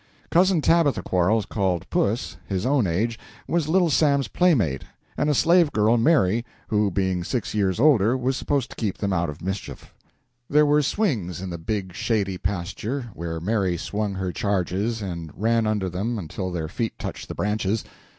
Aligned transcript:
Cousin 0.31 0.61
Tabitha 0.61 1.03
Quarles, 1.03 1.45
called 1.45 1.87
"Puss," 1.91 2.37
his 2.47 2.65
own 2.65 2.87
age, 2.87 3.19
was 3.47 3.67
Little 3.69 3.91
Sam's 3.91 4.27
playmate, 4.27 4.81
and 5.15 5.29
a 5.29 5.35
slave 5.35 5.71
girl, 5.71 5.95
Mary, 5.95 6.43
who, 6.69 6.89
being 6.89 7.23
six 7.23 7.53
years 7.53 7.79
older, 7.79 8.17
was 8.17 8.35
supposed 8.35 8.71
to 8.71 8.75
keep 8.75 8.97
them 8.97 9.13
out 9.13 9.29
of 9.29 9.43
mischief. 9.43 9.93
There 10.49 10.65
were 10.65 10.81
swings 10.81 11.39
in 11.39 11.51
the 11.51 11.59
big, 11.59 11.93
shady 11.93 12.39
pasture, 12.39 13.11
where 13.13 13.39
Mary 13.39 13.77
swung 13.77 14.15
her 14.15 14.31
charges 14.31 15.03
and 15.03 15.29
ran 15.39 15.67
under 15.67 15.87
them 15.87 16.17
until 16.17 16.49
their 16.51 16.67
feet 16.67 16.97
touched 16.97 17.27
the 17.27 17.35
branches. 17.35 17.83